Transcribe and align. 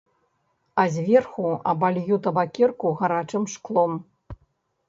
А 0.83 0.85
зверху 0.95 1.45
абалью 1.73 2.15
табакерку 2.23 2.87
гарачым 3.03 3.43
шклом. 3.53 3.93